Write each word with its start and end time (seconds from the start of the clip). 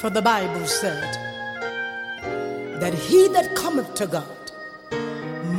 For 0.00 0.10
the 0.10 0.22
Bible 0.22 0.64
said 0.64 1.12
that 2.80 2.94
he 2.94 3.26
that 3.28 3.56
cometh 3.56 3.94
to 3.94 4.06
God 4.06 4.52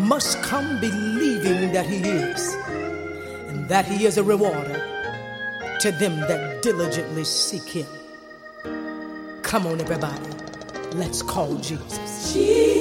must 0.08 0.42
come 0.42 0.80
believing 0.80 1.74
that 1.74 1.86
he 1.86 1.98
is, 1.98 2.56
and 3.50 3.68
that 3.68 3.86
he 3.86 4.06
is 4.06 4.18
a 4.18 4.24
rewarder 4.24 4.82
to 5.82 5.92
them 5.92 6.22
that 6.22 6.62
diligently 6.62 7.26
seek 7.26 7.68
him. 7.68 7.88
Come 9.42 9.68
on, 9.68 9.82
everybody. 9.82 10.30
Let's 10.94 11.22
call 11.22 11.56
Jesus. 11.58 12.34
Jesus, 12.34 12.79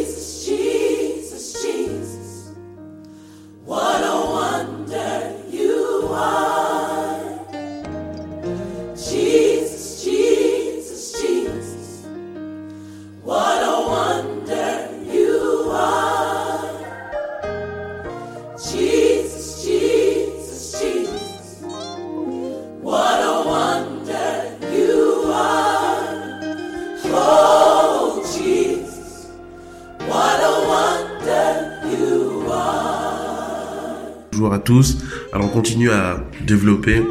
Bonjour 34.39 34.55
à 34.55 34.61
tous. 34.61 34.99
Alors 35.33 35.47
on 35.47 35.49
continue 35.49 35.91
à 35.91 36.25
développer 36.43 37.03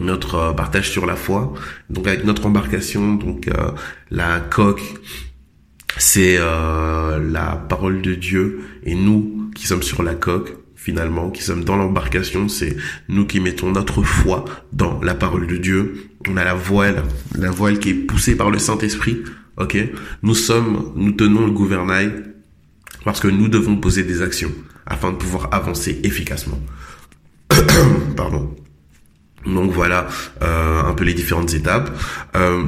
notre 0.00 0.34
euh, 0.34 0.52
partage 0.52 0.90
sur 0.90 1.06
la 1.06 1.14
foi. 1.14 1.54
Donc 1.90 2.08
avec 2.08 2.24
notre 2.24 2.46
embarcation, 2.46 3.14
donc 3.14 3.46
euh, 3.46 3.70
la 4.10 4.40
coque, 4.40 4.82
c'est 5.96 6.34
euh, 6.36 7.20
la 7.30 7.54
parole 7.68 8.02
de 8.02 8.16
Dieu 8.16 8.62
et 8.82 8.96
nous 8.96 9.48
qui 9.54 9.68
sommes 9.68 9.84
sur 9.84 10.02
la 10.02 10.16
coque 10.16 10.56
finalement, 10.74 11.30
qui 11.30 11.40
sommes 11.40 11.62
dans 11.62 11.76
l'embarcation, 11.76 12.48
c'est 12.48 12.76
nous 13.08 13.28
qui 13.28 13.38
mettons 13.38 13.70
notre 13.70 14.02
foi 14.02 14.44
dans 14.72 15.00
la 15.02 15.14
parole 15.14 15.46
de 15.46 15.56
Dieu. 15.56 16.08
On 16.28 16.36
a 16.36 16.42
la 16.42 16.54
voile, 16.54 17.04
la 17.38 17.52
voile 17.52 17.78
qui 17.78 17.90
est 17.90 17.94
poussée 17.94 18.36
par 18.36 18.50
le 18.50 18.58
Saint-Esprit. 18.58 19.22
Ok, 19.56 19.78
nous 20.24 20.34
sommes, 20.34 20.94
nous 20.96 21.12
tenons 21.12 21.46
le 21.46 21.52
gouvernail 21.52 22.10
parce 23.04 23.20
que 23.20 23.28
nous 23.28 23.46
devons 23.46 23.76
poser 23.76 24.02
des 24.02 24.20
actions 24.20 24.50
afin 24.86 25.12
de 25.12 25.16
pouvoir 25.16 25.48
avancer 25.52 26.00
efficacement. 26.04 26.58
Pardon. 28.16 28.54
Donc 29.46 29.72
voilà 29.72 30.06
euh, 30.42 30.82
un 30.82 30.94
peu 30.94 31.04
les 31.04 31.14
différentes 31.14 31.52
étapes. 31.54 31.90
Euh, 32.36 32.64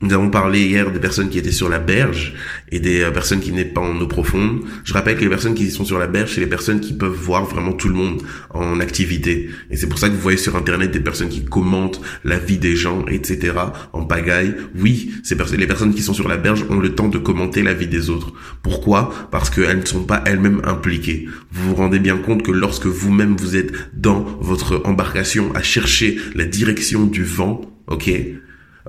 nous 0.00 0.14
avons 0.14 0.30
parlé 0.30 0.60
hier 0.60 0.92
des 0.92 1.00
personnes 1.00 1.28
qui 1.28 1.38
étaient 1.38 1.50
sur 1.50 1.68
la 1.68 1.80
berge 1.80 2.34
et 2.70 2.78
des 2.78 3.00
euh, 3.00 3.10
personnes 3.10 3.40
qui 3.40 3.50
n'étaient 3.50 3.72
pas 3.72 3.80
en 3.80 4.00
eau 4.00 4.06
profonde. 4.06 4.60
Je 4.84 4.92
rappelle 4.92 5.16
que 5.16 5.22
les 5.22 5.28
personnes 5.28 5.54
qui 5.54 5.68
sont 5.72 5.84
sur 5.84 5.98
la 5.98 6.06
berge, 6.06 6.34
c'est 6.34 6.40
les 6.40 6.46
personnes 6.46 6.78
qui 6.78 6.92
peuvent 6.92 7.10
voir 7.10 7.44
vraiment 7.46 7.72
tout 7.72 7.88
le 7.88 7.94
monde 7.94 8.22
en 8.50 8.78
activité. 8.78 9.50
Et 9.70 9.76
c'est 9.76 9.88
pour 9.88 9.98
ça 9.98 10.08
que 10.08 10.14
vous 10.14 10.20
voyez 10.20 10.38
sur 10.38 10.54
Internet 10.54 10.92
des 10.92 11.00
personnes 11.00 11.28
qui 11.28 11.44
commentent 11.44 12.00
la 12.22 12.38
vie 12.38 12.58
des 12.58 12.76
gens, 12.76 13.06
etc. 13.08 13.54
en 13.92 14.04
pagaille. 14.04 14.54
Oui, 14.76 15.10
les 15.56 15.66
personnes 15.66 15.92
qui 15.92 16.02
sont 16.02 16.14
sur 16.14 16.28
la 16.28 16.36
berge 16.36 16.64
ont 16.70 16.78
le 16.78 16.94
temps 16.94 17.08
de 17.08 17.18
commenter 17.18 17.64
la 17.64 17.74
vie 17.74 17.88
des 17.88 18.08
autres. 18.08 18.32
Pourquoi? 18.62 19.12
Parce 19.32 19.50
qu'elles 19.50 19.80
ne 19.80 19.84
sont 19.84 20.04
pas 20.04 20.22
elles-mêmes 20.26 20.62
impliquées. 20.64 21.26
Vous 21.50 21.70
vous 21.70 21.74
rendez 21.74 21.98
bien 21.98 22.18
compte 22.18 22.44
que 22.44 22.52
lorsque 22.52 22.86
vous-même 22.86 23.36
vous 23.36 23.56
êtes 23.56 23.72
dans 23.94 24.20
votre 24.40 24.80
embarcation 24.84 25.52
à 25.54 25.62
chercher 25.62 26.18
la 26.36 26.44
direction 26.44 27.04
du 27.04 27.24
vent, 27.24 27.62
ok? 27.88 28.10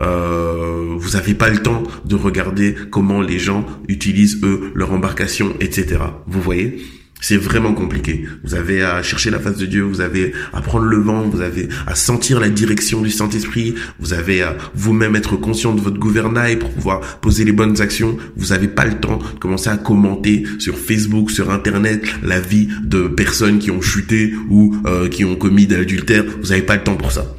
Euh, 0.01 0.95
vous 0.97 1.11
n'avez 1.11 1.33
pas 1.33 1.49
le 1.49 1.59
temps 1.59 1.83
de 2.05 2.15
regarder 2.15 2.75
comment 2.89 3.21
les 3.21 3.39
gens 3.39 3.65
utilisent 3.87 4.39
eux 4.43 4.71
leur 4.75 4.91
embarcation, 4.93 5.53
etc. 5.59 5.97
Vous 6.27 6.41
voyez? 6.41 6.79
C'est 7.21 7.37
vraiment 7.37 7.73
compliqué. 7.73 8.25
Vous 8.43 8.55
avez 8.55 8.81
à 8.81 9.03
chercher 9.03 9.29
la 9.29 9.39
face 9.39 9.57
de 9.57 9.65
Dieu, 9.65 9.83
vous 9.83 9.99
avez 9.99 10.31
à 10.53 10.61
prendre 10.61 10.85
le 10.85 10.97
vent, 10.97 11.23
vous 11.23 11.41
avez 11.41 11.67
à 11.85 11.93
sentir 11.93 12.39
la 12.39 12.49
direction 12.49 13.01
du 13.01 13.09
Saint-Esprit, 13.09 13.75
vous 13.99 14.13
avez 14.13 14.41
à 14.41 14.55
vous-même 14.73 15.17
être 15.17 15.35
conscient 15.35 15.73
de 15.73 15.81
votre 15.81 15.99
gouvernail 15.99 16.57
pour 16.57 16.69
pouvoir 16.69 17.01
poser 17.19 17.43
les 17.43 17.51
bonnes 17.51 17.81
actions. 17.81 18.17
Vous 18.37 18.47
n'avez 18.47 18.69
pas 18.69 18.85
le 18.85 18.99
temps 18.99 19.17
de 19.17 19.39
commencer 19.39 19.69
à 19.69 19.77
commenter 19.77 20.43
sur 20.59 20.77
Facebook, 20.77 21.29
sur 21.29 21.51
Internet, 21.51 22.05
la 22.23 22.39
vie 22.39 22.69
de 22.83 23.07
personnes 23.09 23.59
qui 23.59 23.69
ont 23.69 23.81
chuté 23.81 24.33
ou 24.49 24.75
euh, 24.85 25.09
qui 25.09 25.25
ont 25.25 25.35
commis 25.35 25.67
de 25.67 25.75
l'adultère. 25.75 26.23
Vous 26.41 26.49
n'avez 26.49 26.61
pas 26.61 26.77
le 26.77 26.83
temps 26.83 26.95
pour 26.95 27.11
ça. 27.11 27.38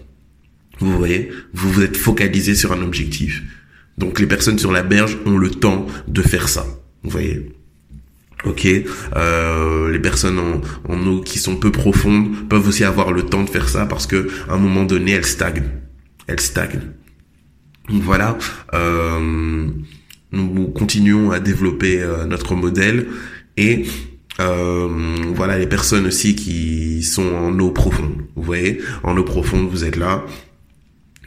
Vous 0.80 0.96
voyez, 0.96 1.30
vous 1.52 1.70
vous 1.70 1.82
êtes 1.82 1.96
focalisé 1.96 2.54
sur 2.54 2.72
un 2.72 2.82
objectif. 2.82 3.42
Donc 3.98 4.18
les 4.18 4.26
personnes 4.26 4.58
sur 4.58 4.72
la 4.72 4.82
berge 4.82 5.18
ont 5.26 5.36
le 5.36 5.50
temps 5.50 5.86
de 6.08 6.22
faire 6.22 6.48
ça. 6.48 6.66
Vous 7.02 7.10
voyez. 7.10 7.52
Ok, 8.44 8.66
euh, 9.16 9.90
les 9.90 9.98
personnes 9.98 10.38
en, 10.38 11.06
eau 11.06 11.20
qui 11.20 11.38
sont 11.38 11.56
peu 11.56 11.70
profondes 11.70 12.48
peuvent 12.48 12.66
aussi 12.66 12.84
avoir 12.84 13.12
le 13.12 13.24
temps 13.24 13.44
de 13.44 13.50
faire 13.50 13.68
ça 13.68 13.84
parce 13.84 14.06
que 14.06 14.30
à 14.48 14.54
un 14.54 14.58
moment 14.58 14.84
donné 14.84 15.12
elles 15.12 15.26
stagnent, 15.26 15.68
elles 16.26 16.40
stagnent. 16.40 16.80
Donc 17.90 18.02
voilà, 18.02 18.38
euh, 18.72 19.68
nous 20.32 20.68
continuons 20.68 21.32
à 21.32 21.40
développer 21.40 22.00
euh, 22.00 22.24
notre 22.24 22.54
modèle 22.54 23.08
et 23.56 23.84
euh, 24.38 24.88
voilà 25.34 25.58
les 25.58 25.66
personnes 25.66 26.06
aussi 26.06 26.34
qui 26.34 27.02
sont 27.02 27.34
en 27.34 27.58
eau 27.58 27.70
profonde. 27.72 28.22
Vous 28.36 28.42
voyez, 28.42 28.80
en 29.02 29.16
eau 29.16 29.24
profonde 29.24 29.68
vous 29.68 29.84
êtes 29.84 29.96
là, 29.96 30.24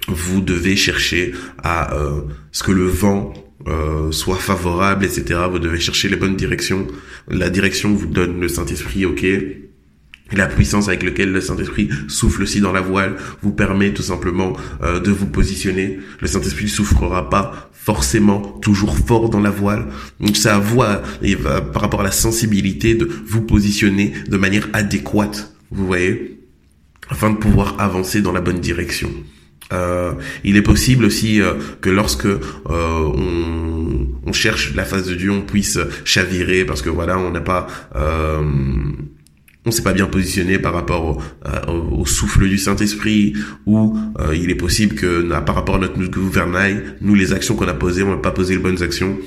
vous 0.07 0.41
devez 0.41 0.75
chercher 0.75 1.33
à 1.63 1.93
euh, 1.95 2.21
ce 2.51 2.63
que 2.63 2.71
le 2.71 2.85
vent 2.85 3.33
euh, 3.67 4.11
soit 4.11 4.37
favorable, 4.37 5.05
etc. 5.05 5.39
Vous 5.49 5.59
devez 5.59 5.79
chercher 5.79 6.09
les 6.09 6.17
bonnes 6.17 6.35
directions. 6.35 6.87
La 7.29 7.49
direction 7.49 7.93
vous 7.93 8.07
donne 8.07 8.39
le 8.39 8.47
Saint-Esprit, 8.47 9.05
ok 9.05 9.25
la 10.31 10.47
puissance 10.47 10.87
avec 10.87 11.03
laquelle 11.03 11.31
le 11.31 11.41
Saint-Esprit 11.41 11.89
souffle 12.07 12.43
aussi 12.43 12.59
dans 12.59 12.71
la 12.71 12.81
voile 12.81 13.17
vous 13.41 13.51
permet 13.51 13.93
tout 13.93 14.01
simplement 14.01 14.53
euh, 14.81 14.99
de 14.99 15.11
vous 15.11 15.27
positionner. 15.27 15.99
Le 16.19 16.27
Saint-Esprit 16.27 16.65
ne 16.65 16.69
souffrera 16.69 17.29
pas 17.29 17.69
forcément 17.71 18.39
toujours 18.39 18.97
fort 18.97 19.29
dans 19.29 19.41
la 19.41 19.49
voile. 19.49 19.87
Donc 20.19 20.37
à 20.45 20.57
vous, 20.57 20.81
et 21.21 21.35
par 21.35 21.81
rapport 21.81 22.01
à 22.01 22.03
la 22.03 22.11
sensibilité, 22.11 22.95
de 22.95 23.07
vous 23.25 23.41
positionner 23.41 24.13
de 24.27 24.37
manière 24.37 24.67
adéquate, 24.73 25.53
vous 25.69 25.85
voyez, 25.85 26.39
afin 27.09 27.31
de 27.31 27.37
pouvoir 27.37 27.75
avancer 27.79 28.21
dans 28.21 28.31
la 28.31 28.41
bonne 28.41 28.59
direction. 28.59 29.09
Euh, 29.73 30.13
il 30.43 30.57
est 30.57 30.61
possible 30.61 31.05
aussi 31.05 31.41
euh, 31.41 31.53
que 31.81 31.89
lorsque 31.89 32.25
euh, 32.25 32.39
on, 32.65 34.33
cherche 34.33 34.73
la 34.75 34.83
face 34.83 35.05
de 35.05 35.13
Dieu, 35.13 35.31
on 35.31 35.41
puisse 35.41 35.77
chavirer 36.05 36.65
parce 36.65 36.81
que 36.81 36.89
voilà, 36.89 37.19
on 37.19 37.29
n'a 37.29 37.41
pas, 37.41 37.67
euh, 37.95 38.41
on 39.63 39.71
s'est 39.71 39.83
pas 39.83 39.93
bien 39.93 40.07
positionné 40.07 40.57
par 40.57 40.73
rapport 40.73 41.21
au, 41.67 42.05
souffle 42.07 42.49
du 42.49 42.57
Saint 42.57 42.75
Esprit, 42.77 43.35
ou 43.67 43.95
il 44.33 44.49
est 44.49 44.55
possible 44.55 44.95
que 44.95 45.21
par 45.41 45.53
rapport 45.53 45.75
à 45.75 45.77
notre 45.77 46.03
gouvernail, 46.09 46.83
nous 47.01 47.13
les 47.13 47.31
actions 47.31 47.55
qu'on 47.55 47.67
a 47.67 47.75
posées, 47.75 48.01
on 48.01 48.09
n'a 48.09 48.17
pas 48.17 48.31
posé 48.31 48.55
les 48.55 48.59
bonnes 48.59 48.81
actions. 48.81 49.19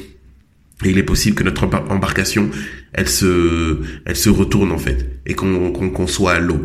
Il 0.84 0.98
est 0.98 1.04
possible 1.04 1.36
que 1.36 1.44
notre 1.44 1.64
embarcation, 1.88 2.50
elle 2.92 3.08
se, 3.08 3.78
elle 4.04 4.16
se 4.16 4.28
retourne 4.28 4.72
en 4.72 4.78
fait, 4.78 5.20
et 5.24 5.34
qu'on 5.34 6.06
soit 6.08 6.32
à 6.32 6.40
l'eau. 6.40 6.60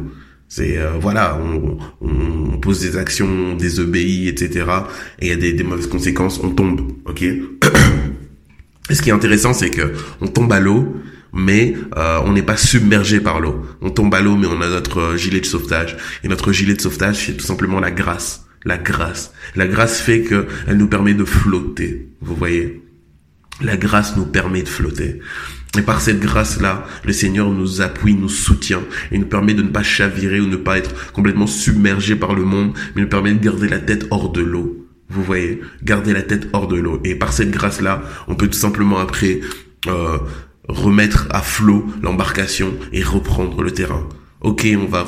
C'est 0.47 0.79
voilà, 0.99 1.39
on, 1.39 1.77
des 2.79 2.97
actions, 2.97 3.27
on 3.27 3.57
etc. 3.57 4.65
Et 5.19 5.27
il 5.27 5.27
y 5.27 5.31
a 5.31 5.35
des, 5.35 5.63
mauvaises 5.63 5.87
conséquences, 5.87 6.39
on 6.43 6.49
tombe, 6.49 6.91
ok? 7.05 7.21
et 8.89 8.95
ce 8.95 9.01
qui 9.01 9.09
est 9.09 9.13
intéressant, 9.13 9.53
c'est 9.53 9.69
que 9.69 9.93
on 10.21 10.27
tombe 10.27 10.51
à 10.51 10.59
l'eau, 10.59 10.95
mais 11.33 11.75
euh, 11.97 12.19
on 12.25 12.33
n'est 12.33 12.41
pas 12.41 12.57
submergé 12.57 13.19
par 13.19 13.39
l'eau. 13.39 13.65
On 13.81 13.89
tombe 13.89 14.13
à 14.13 14.21
l'eau, 14.21 14.35
mais 14.35 14.47
on 14.47 14.61
a 14.61 14.69
notre 14.69 15.15
gilet 15.17 15.39
de 15.39 15.45
sauvetage. 15.45 15.97
Et 16.23 16.27
notre 16.27 16.51
gilet 16.51 16.73
de 16.73 16.81
sauvetage, 16.81 17.25
c'est 17.25 17.37
tout 17.37 17.45
simplement 17.45 17.79
la 17.79 17.91
grâce. 17.91 18.45
La 18.63 18.77
grâce. 18.77 19.33
La 19.55 19.67
grâce 19.67 19.99
fait 19.99 20.22
que 20.22 20.47
elle 20.67 20.78
nous 20.78 20.87
permet 20.87 21.13
de 21.13 21.25
flotter. 21.25 22.09
Vous 22.22 22.35
voyez? 22.35 22.81
La 23.61 23.78
grâce 23.78 24.17
nous 24.17 24.25
permet 24.25 24.63
de 24.63 24.69
flotter. 24.69 25.19
Et 25.78 25.81
par 25.84 26.02
cette 26.02 26.19
grâce-là, 26.19 26.85
le 27.05 27.13
Seigneur 27.13 27.49
nous 27.49 27.81
appuie, 27.81 28.13
nous 28.13 28.29
soutient 28.29 28.81
et 29.11 29.17
nous 29.17 29.25
permet 29.25 29.53
de 29.53 29.61
ne 29.61 29.69
pas 29.69 29.84
chavirer 29.84 30.41
ou 30.41 30.47
ne 30.47 30.58
pas 30.58 30.78
être 30.78 31.11
complètement 31.13 31.47
submergé 31.47 32.16
par 32.16 32.34
le 32.34 32.43
monde, 32.43 32.73
mais 32.96 33.03
nous 33.03 33.08
permet 33.08 33.34
de 33.34 33.43
garder 33.43 33.69
la 33.69 33.79
tête 33.79 34.08
hors 34.11 34.31
de 34.31 34.41
l'eau. 34.41 34.85
Vous 35.09 35.23
voyez, 35.23 35.61
garder 35.84 36.13
la 36.13 36.23
tête 36.23 36.49
hors 36.53 36.67
de 36.67 36.78
l'eau. 36.78 36.99
Et 37.03 37.16
par 37.16 37.31
cette 37.31 37.52
grâce-là, 37.52 38.03
on 38.28 38.35
peut 38.35 38.47
tout 38.47 38.58
simplement 38.58 38.99
après 38.99 39.41
euh, 39.87 40.17
remettre 40.67 41.28
à 41.31 41.41
flot 41.41 41.85
l'embarcation 42.02 42.73
et 42.91 43.03
reprendre 43.03 43.61
le 43.61 43.72
terrain. 43.72 44.08
Ok, 44.41 44.67
on 44.76 44.88
va 44.88 45.05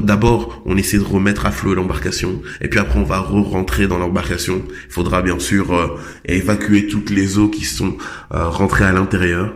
d'abord 0.00 0.62
on 0.64 0.78
essaie 0.78 0.96
de 0.96 1.04
remettre 1.04 1.44
à 1.44 1.50
flot 1.50 1.74
l'embarcation 1.74 2.40
et 2.62 2.68
puis 2.68 2.78
après 2.80 2.98
on 2.98 3.04
va 3.04 3.20
re-rentrer 3.20 3.86
dans 3.86 3.98
l'embarcation. 3.98 4.62
Il 4.86 4.92
faudra 4.92 5.20
bien 5.20 5.38
sûr 5.38 5.74
euh, 5.74 5.98
évacuer 6.24 6.86
toutes 6.86 7.10
les 7.10 7.38
eaux 7.38 7.48
qui 7.48 7.66
sont 7.66 7.96
euh, 8.32 8.48
rentrées 8.48 8.84
à 8.84 8.92
l'intérieur 8.92 9.52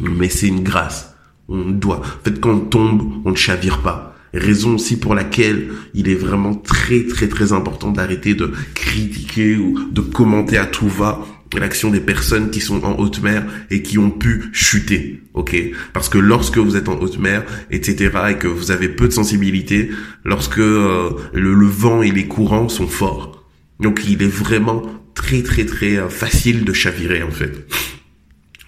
mais 0.00 0.28
c'est 0.28 0.48
une 0.48 0.62
grâce. 0.62 1.14
On 1.48 1.70
doit. 1.70 1.98
En 1.98 2.24
fait, 2.24 2.40
quand 2.40 2.52
on 2.52 2.60
tombe, 2.60 3.22
on 3.24 3.30
ne 3.30 3.36
chavire 3.36 3.82
pas. 3.82 4.14
Raison 4.32 4.74
aussi 4.74 4.98
pour 4.98 5.14
laquelle 5.14 5.68
il 5.92 6.08
est 6.08 6.14
vraiment 6.14 6.54
très 6.54 7.04
très 7.06 7.28
très 7.28 7.52
important 7.52 7.90
d'arrêter 7.90 8.34
de 8.34 8.52
critiquer 8.74 9.56
ou 9.56 9.88
de 9.92 10.00
commenter 10.00 10.58
à 10.58 10.66
tout 10.66 10.88
va 10.88 11.24
l'action 11.60 11.90
des 11.90 12.00
personnes 12.00 12.50
qui 12.50 12.60
sont 12.60 12.84
en 12.84 12.98
haute 12.98 13.22
mer 13.22 13.44
et 13.70 13.82
qui 13.82 13.98
ont 13.98 14.10
pu 14.10 14.44
chuter, 14.52 15.22
ok? 15.34 15.56
Parce 15.92 16.08
que 16.08 16.18
lorsque 16.18 16.58
vous 16.58 16.76
êtes 16.76 16.88
en 16.88 16.98
haute 17.00 17.18
mer, 17.18 17.44
etc., 17.70 18.10
et 18.30 18.34
que 18.34 18.48
vous 18.48 18.70
avez 18.70 18.88
peu 18.88 19.08
de 19.08 19.12
sensibilité, 19.12 19.90
lorsque 20.24 20.58
euh, 20.58 21.10
le, 21.32 21.54
le, 21.54 21.66
vent 21.66 22.02
et 22.02 22.10
les 22.10 22.26
courants 22.26 22.68
sont 22.68 22.88
forts, 22.88 23.44
donc 23.80 24.02
il 24.08 24.22
est 24.22 24.26
vraiment 24.26 24.82
très 25.14 25.42
très 25.42 25.64
très 25.64 25.96
euh, 25.96 26.08
facile 26.08 26.64
de 26.64 26.72
chavirer 26.72 27.22
en 27.22 27.30
fait. 27.30 27.66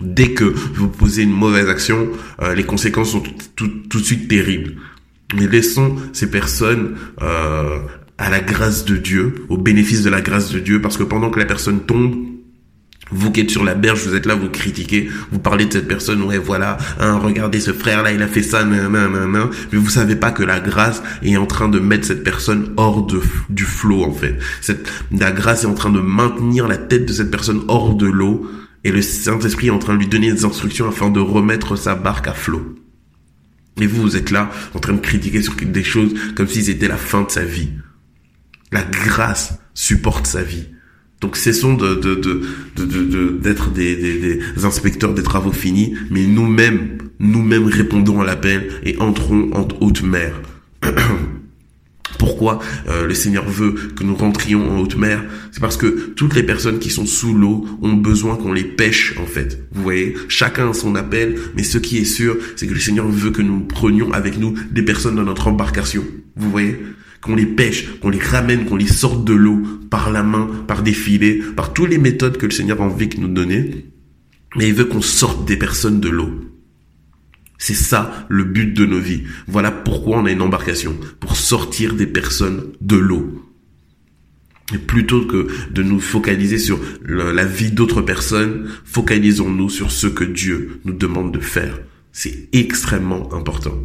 Dès 0.00 0.32
que 0.32 0.44
vous 0.44 0.88
posez 0.88 1.22
une 1.22 1.32
mauvaise 1.32 1.68
action, 1.68 2.08
euh, 2.42 2.54
les 2.54 2.64
conséquences 2.64 3.12
sont 3.12 3.22
tout, 3.54 3.68
tout, 3.88 3.98
de 3.98 4.04
suite 4.04 4.28
terribles. 4.28 4.74
Mais 5.34 5.46
laissons 5.46 5.96
ces 6.12 6.30
personnes 6.30 6.96
euh, 7.22 7.78
à 8.18 8.28
la 8.28 8.40
grâce 8.40 8.84
de 8.84 8.96
Dieu, 8.96 9.46
au 9.48 9.56
bénéfice 9.56 10.02
de 10.02 10.10
la 10.10 10.20
grâce 10.20 10.52
de 10.52 10.58
Dieu, 10.58 10.82
parce 10.82 10.98
que 10.98 11.02
pendant 11.02 11.30
que 11.30 11.38
la 11.38 11.46
personne 11.46 11.80
tombe, 11.80 12.14
vous 13.10 13.30
qui 13.30 13.40
êtes 13.40 13.50
sur 13.50 13.64
la 13.64 13.74
berge, 13.74 14.06
vous 14.06 14.14
êtes 14.14 14.26
là, 14.26 14.34
vous 14.34 14.48
critiquez, 14.48 15.08
vous 15.30 15.38
parlez 15.38 15.66
de 15.66 15.72
cette 15.72 15.88
personne, 15.88 16.22
ouais 16.22 16.38
voilà, 16.38 16.76
hein, 16.98 17.18
regardez 17.18 17.60
ce 17.60 17.72
frère-là, 17.72 18.12
il 18.12 18.22
a 18.22 18.26
fait 18.26 18.42
ça, 18.42 18.64
nan, 18.64 18.90
nan, 18.90 19.30
nan, 19.30 19.48
mais 19.72 19.78
vous 19.78 19.90
savez 19.90 20.16
pas 20.16 20.32
que 20.32 20.42
la 20.42 20.60
grâce 20.60 21.02
est 21.22 21.36
en 21.36 21.46
train 21.46 21.68
de 21.68 21.78
mettre 21.78 22.06
cette 22.06 22.24
personne 22.24 22.72
hors 22.76 23.06
de, 23.06 23.20
du 23.48 23.64
flot 23.64 24.04
en 24.04 24.12
fait. 24.12 24.38
Cette, 24.60 24.90
la 25.12 25.30
grâce 25.30 25.64
est 25.64 25.68
en 25.68 25.74
train 25.74 25.90
de 25.90 26.00
maintenir 26.00 26.66
la 26.66 26.78
tête 26.78 27.06
de 27.06 27.12
cette 27.12 27.30
personne 27.30 27.62
hors 27.68 27.94
de 27.94 28.06
l'eau, 28.06 28.50
et 28.84 28.92
le 28.92 29.02
Saint-Esprit 29.02 29.68
est 29.68 29.70
en 29.70 29.78
train 29.78 29.94
de 29.94 29.98
lui 29.98 30.06
donner 30.06 30.32
des 30.32 30.44
instructions 30.44 30.88
afin 30.88 31.10
de 31.10 31.20
remettre 31.20 31.76
sa 31.76 31.94
barque 31.94 32.28
à 32.28 32.34
flot. 32.34 32.76
Et 33.80 33.86
vous, 33.86 34.00
vous 34.00 34.16
êtes 34.16 34.30
là, 34.30 34.50
en 34.74 34.78
train 34.78 34.94
de 34.94 35.00
critiquer 35.00 35.42
sur 35.42 35.54
des 35.54 35.84
choses 35.84 36.14
comme 36.34 36.48
si 36.48 36.64
c'était 36.64 36.88
la 36.88 36.96
fin 36.96 37.22
de 37.22 37.30
sa 37.30 37.44
vie. 37.44 37.70
La 38.72 38.82
grâce 38.82 39.58
supporte 39.74 40.26
sa 40.26 40.42
vie. 40.42 40.68
Donc 41.26 41.34
cessons 41.34 41.74
de 41.74 41.96
de 41.96 42.14
de 42.14 42.40
de 42.76 43.30
d'être 43.42 43.72
des, 43.72 43.96
des, 43.96 44.18
des 44.20 44.64
inspecteurs 44.64 45.12
des 45.12 45.24
travaux 45.24 45.50
finis, 45.50 45.96
mais 46.08 46.24
nous-mêmes 46.24 46.98
nous-mêmes 47.18 47.66
répondons 47.66 48.20
à 48.20 48.24
l'appel 48.24 48.68
et 48.84 48.96
entrons 49.00 49.50
en 49.52 49.66
haute 49.80 50.04
mer. 50.04 50.40
Pourquoi 52.20 52.60
euh, 52.88 53.08
le 53.08 53.14
Seigneur 53.14 53.44
veut 53.44 53.74
que 53.96 54.04
nous 54.04 54.14
rentrions 54.14 54.70
en 54.70 54.78
haute 54.78 54.94
mer? 54.96 55.24
C'est 55.50 55.58
parce 55.58 55.76
que 55.76 56.12
toutes 56.14 56.36
les 56.36 56.44
personnes 56.44 56.78
qui 56.78 56.90
sont 56.90 57.06
sous 57.06 57.34
l'eau 57.34 57.66
ont 57.82 57.94
besoin 57.94 58.36
qu'on 58.36 58.52
les 58.52 58.62
pêche 58.62 59.16
en 59.20 59.26
fait. 59.26 59.66
Vous 59.72 59.82
voyez, 59.82 60.14
chacun 60.28 60.70
a 60.70 60.74
son 60.74 60.94
appel, 60.94 61.34
mais 61.56 61.64
ce 61.64 61.78
qui 61.78 61.98
est 61.98 62.04
sûr, 62.04 62.36
c'est 62.54 62.68
que 62.68 62.74
le 62.74 62.78
Seigneur 62.78 63.08
veut 63.08 63.32
que 63.32 63.42
nous 63.42 63.62
prenions 63.62 64.12
avec 64.12 64.38
nous 64.38 64.54
des 64.70 64.82
personnes 64.82 65.16
dans 65.16 65.24
notre 65.24 65.48
embarcation. 65.48 66.04
Vous 66.36 66.52
voyez? 66.52 66.78
Qu'on 67.26 67.36
les 67.36 67.46
pêche, 67.46 67.98
qu'on 68.00 68.08
les 68.08 68.18
ramène, 68.18 68.64
qu'on 68.64 68.76
les 68.76 68.86
sorte 68.86 69.24
de 69.24 69.34
l'eau 69.34 69.62
par 69.90 70.10
la 70.10 70.22
main, 70.22 70.48
par 70.66 70.82
des 70.82 70.92
filets, 70.92 71.40
par 71.56 71.72
toutes 71.72 71.90
les 71.90 71.98
méthodes 71.98 72.38
que 72.38 72.46
le 72.46 72.52
Seigneur 72.52 72.80
a 72.80 72.84
envie 72.84 73.08
de 73.08 73.20
nous 73.20 73.28
donner. 73.28 73.86
Mais 74.56 74.68
il 74.68 74.74
veut 74.74 74.86
qu'on 74.86 75.02
sorte 75.02 75.46
des 75.46 75.56
personnes 75.56 76.00
de 76.00 76.08
l'eau. 76.08 76.30
C'est 77.58 77.74
ça 77.74 78.26
le 78.28 78.44
but 78.44 78.72
de 78.72 78.86
nos 78.86 78.98
vies. 78.98 79.24
Voilà 79.46 79.70
pourquoi 79.70 80.18
on 80.18 80.26
a 80.26 80.30
une 80.30 80.42
embarcation, 80.42 80.96
pour 81.20 81.36
sortir 81.36 81.94
des 81.94 82.06
personnes 82.06 82.72
de 82.80 82.96
l'eau. 82.96 83.42
Et 84.74 84.78
plutôt 84.78 85.26
que 85.26 85.46
de 85.70 85.82
nous 85.82 86.00
focaliser 86.00 86.58
sur 86.58 86.80
la 87.04 87.44
vie 87.44 87.70
d'autres 87.70 88.02
personnes, 88.02 88.68
focalisons-nous 88.84 89.70
sur 89.70 89.90
ce 89.90 90.06
que 90.06 90.24
Dieu 90.24 90.80
nous 90.84 90.92
demande 90.92 91.32
de 91.32 91.40
faire. 91.40 91.78
C'est 92.12 92.48
extrêmement 92.52 93.32
important. 93.32 93.78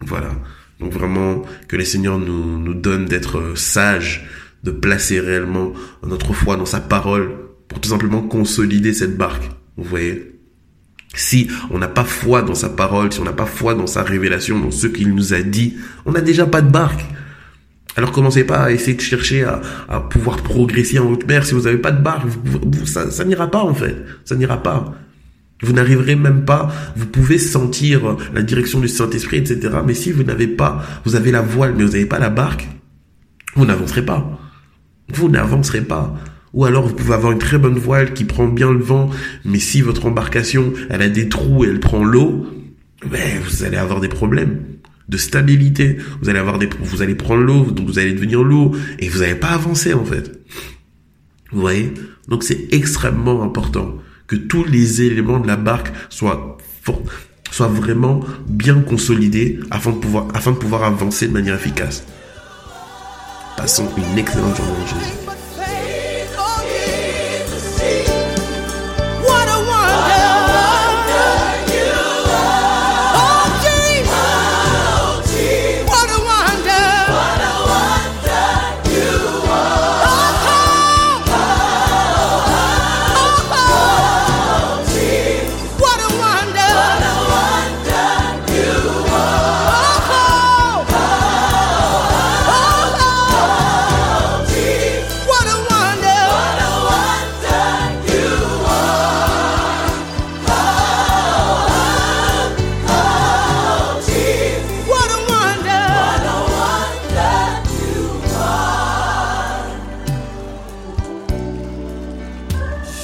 Voilà. 0.00 0.34
Donc 0.82 0.92
vraiment, 0.92 1.42
que 1.68 1.76
les 1.76 1.84
seigneurs 1.84 2.18
nous, 2.18 2.58
nous 2.58 2.74
donnent 2.74 3.06
d'être 3.06 3.56
sages, 3.56 4.26
de 4.64 4.72
placer 4.72 5.20
réellement 5.20 5.72
notre 6.04 6.32
foi 6.32 6.56
dans 6.56 6.66
sa 6.66 6.80
parole 6.80 7.30
pour 7.68 7.80
tout 7.80 7.88
simplement 7.88 8.22
consolider 8.22 8.92
cette 8.92 9.16
barque. 9.16 9.44
Vous 9.76 9.84
voyez? 9.84 10.40
Si 11.14 11.48
on 11.70 11.78
n'a 11.78 11.88
pas 11.88 12.04
foi 12.04 12.42
dans 12.42 12.54
sa 12.54 12.68
parole, 12.68 13.12
si 13.12 13.20
on 13.20 13.24
n'a 13.24 13.32
pas 13.32 13.46
foi 13.46 13.74
dans 13.74 13.86
sa 13.86 14.02
révélation, 14.02 14.58
dans 14.58 14.70
ce 14.70 14.86
qu'il 14.86 15.14
nous 15.14 15.34
a 15.34 15.42
dit, 15.42 15.76
on 16.04 16.12
n'a 16.12 16.20
déjà 16.20 16.46
pas 16.46 16.62
de 16.62 16.70
barque. 16.70 17.04
Alors 17.96 18.10
commencez 18.10 18.44
pas 18.44 18.64
à 18.64 18.70
essayer 18.70 18.94
de 18.94 19.02
chercher 19.02 19.44
à, 19.44 19.60
à 19.88 20.00
pouvoir 20.00 20.38
progresser 20.38 20.98
en 20.98 21.10
haute 21.12 21.26
mer 21.26 21.44
si 21.44 21.54
vous 21.54 21.62
n'avez 21.62 21.78
pas 21.78 21.90
de 21.92 22.02
barque. 22.02 22.26
ça, 22.86 23.10
ça 23.10 23.24
n'ira 23.24 23.50
pas 23.50 23.62
en 23.62 23.74
fait. 23.74 23.96
Ça 24.24 24.34
n'ira 24.34 24.62
pas. 24.62 24.94
Vous 25.62 25.72
n'arriverez 25.72 26.16
même 26.16 26.44
pas, 26.44 26.72
vous 26.96 27.06
pouvez 27.06 27.38
sentir 27.38 28.16
la 28.34 28.42
direction 28.42 28.80
du 28.80 28.88
Saint-Esprit, 28.88 29.38
etc. 29.38 29.76
Mais 29.86 29.94
si 29.94 30.10
vous 30.10 30.24
n'avez 30.24 30.48
pas, 30.48 30.84
vous 31.04 31.14
avez 31.14 31.30
la 31.30 31.40
voile, 31.40 31.74
mais 31.76 31.84
vous 31.84 31.92
n'avez 31.92 32.06
pas 32.06 32.18
la 32.18 32.30
barque, 32.30 32.68
vous 33.54 33.64
n'avancerez 33.64 34.04
pas. 34.04 34.38
Vous 35.12 35.28
n'avancerez 35.28 35.82
pas. 35.82 36.16
Ou 36.52 36.64
alors 36.64 36.86
vous 36.86 36.94
pouvez 36.94 37.14
avoir 37.14 37.32
une 37.32 37.38
très 37.38 37.58
bonne 37.58 37.78
voile 37.78 38.12
qui 38.12 38.24
prend 38.24 38.46
bien 38.46 38.72
le 38.72 38.78
vent, 38.78 39.08
mais 39.44 39.58
si 39.58 39.80
votre 39.80 40.06
embarcation, 40.06 40.72
elle 40.90 41.02
a 41.02 41.08
des 41.08 41.28
trous 41.28 41.64
et 41.64 41.68
elle 41.68 41.80
prend 41.80 42.04
l'eau, 42.04 42.46
ben, 43.08 43.40
vous 43.44 43.64
allez 43.64 43.76
avoir 43.76 44.00
des 44.00 44.08
problèmes 44.08 44.60
de 45.08 45.16
stabilité. 45.16 45.96
Vous 46.20 46.28
allez 46.28 46.38
avoir 46.38 46.58
des, 46.58 46.68
vous 46.80 47.02
allez 47.02 47.14
prendre 47.14 47.42
l'eau, 47.42 47.70
donc 47.70 47.86
vous 47.86 47.98
allez 47.98 48.12
devenir 48.12 48.42
l'eau, 48.42 48.72
et 48.98 49.08
vous 49.08 49.20
n'allez 49.20 49.34
pas 49.34 49.50
avancer, 49.50 49.94
en 49.94 50.04
fait. 50.04 50.40
Vous 51.52 51.60
voyez? 51.60 51.92
Donc 52.28 52.42
c'est 52.42 52.68
extrêmement 52.72 53.42
important 53.42 53.98
que 54.32 54.36
tous 54.38 54.64
les 54.64 55.02
éléments 55.02 55.40
de 55.40 55.46
la 55.46 55.56
barque 55.56 55.92
soient, 56.08 56.56
soient 57.50 57.68
vraiment 57.68 58.20
bien 58.48 58.80
consolidés 58.80 59.60
afin 59.70 59.90
de, 59.90 59.96
pouvoir, 59.96 60.28
afin 60.32 60.52
de 60.52 60.56
pouvoir 60.56 60.84
avancer 60.84 61.28
de 61.28 61.34
manière 61.34 61.54
efficace. 61.54 62.06
Passons 63.58 63.90
une 63.98 64.18
excellente 64.18 64.56
journée 64.56 64.86
Jésus. 64.86 65.21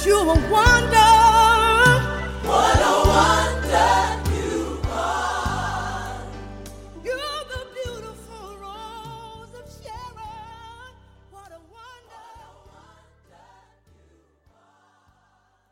You 0.09 0.21
a 0.21 0.33
wonder. 0.49 1.18